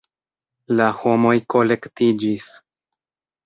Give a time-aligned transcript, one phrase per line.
[0.79, 2.51] La homoj kolektiĝis.